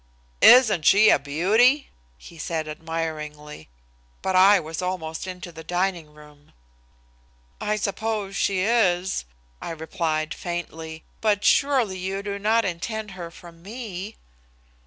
[0.41, 3.69] "Isn't she a beauty?" he said admiringly.
[4.23, 6.53] But I was almost into the dining room.
[7.61, 9.25] "I suppose she is,"
[9.61, 14.15] I replied faintly, "but surely you do not intend her for me?"